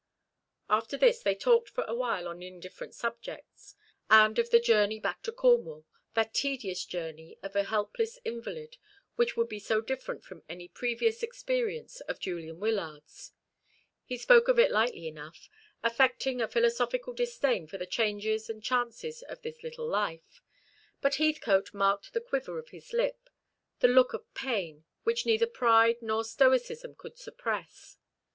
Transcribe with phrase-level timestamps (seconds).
[0.67, 3.75] After this they talked for a little while on indifferent subjects,
[4.09, 5.85] and of the journey back to Cornwall
[6.15, 8.77] that tedious journey of a helpless invalid
[9.15, 13.33] which would be so different from any previous experience of Julian Wyllard's.
[14.03, 15.47] He spoke of it lightly enough,
[15.83, 20.41] affecting a philosophical disdain for the changes and chances of this little life:
[20.99, 23.29] but Heathcote marked the quiver of his lip,
[23.81, 27.97] the look of pain, which neither pride nor stoicism could suppress.